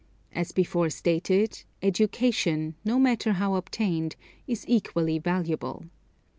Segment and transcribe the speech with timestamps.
[0.33, 4.15] As before stated, education, no matter how obtained,
[4.47, 5.85] is equally valuable.